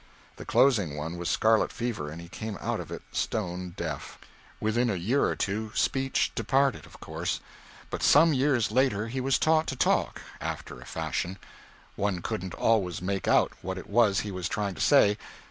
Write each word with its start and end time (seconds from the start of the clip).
The 0.37 0.45
closing 0.45 0.97
one 0.97 1.15
was 1.19 1.29
scarlet 1.29 1.71
fever, 1.71 2.09
and 2.09 2.19
he 2.19 2.27
came 2.27 2.57
out 2.59 2.79
of 2.79 2.91
it 2.91 3.03
stone 3.11 3.75
deaf. 3.77 4.17
Within 4.59 4.89
a 4.89 4.95
year 4.95 5.25
or 5.25 5.35
two 5.35 5.71
speech 5.75 6.31
departed, 6.33 6.87
of 6.87 6.99
course. 6.99 7.39
But 7.91 8.01
some 8.01 8.33
years 8.33 8.71
later 8.71 9.09
he 9.09 9.21
was 9.21 9.37
taught 9.37 9.67
to 9.67 9.75
talk, 9.75 10.19
after 10.41 10.79
a 10.81 10.85
fashion 10.87 11.37
one 11.95 12.23
couldn't 12.23 12.55
always 12.55 12.99
make 12.99 13.27
out 13.27 13.51
what 13.61 13.77
it 13.77 13.85
was 13.87 14.21
he 14.21 14.31
was 14.31 14.49
trying 14.49 14.73
to 14.73 14.81
say. 14.81 15.19